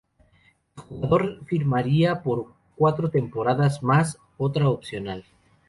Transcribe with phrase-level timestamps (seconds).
[0.75, 5.23] El jugador firmaría por cuatro temporadas más otra opcional.